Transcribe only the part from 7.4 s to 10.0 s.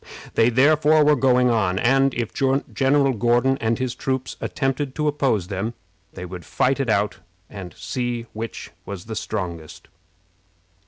and see which was the strongest.